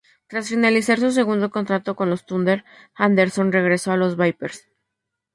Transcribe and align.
Tras 0.27 0.49
finalizar 0.49 0.99
su 0.99 1.11
segundo 1.11 1.51
contrato 1.51 1.95
con 1.95 2.09
los 2.09 2.25
Thunder, 2.25 2.65
Anderson 2.95 3.51
regresó 3.51 3.91
a 3.91 3.97
los 3.97 4.17
Vipers. 4.17 4.67